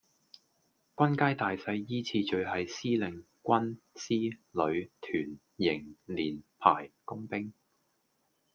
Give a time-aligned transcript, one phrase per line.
[0.95, 7.53] 軍階大細依次序係司令,軍,師,旅,團,營,連,排,工兵